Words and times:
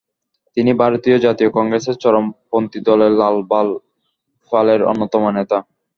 তিনি 0.57 0.71
ভারতীয় 0.81 1.17
জাতীয় 1.19 1.49
কংগ্রেসের 1.49 1.95
চরম 1.95 2.25
পন্থীদলের 2.49 3.11
লাল-বাল-পালের 3.21 4.81
অন্যতম 4.83 5.23
নেতা। 5.29 5.57